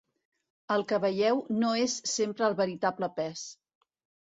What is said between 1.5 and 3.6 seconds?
no és sempre el veritable pes...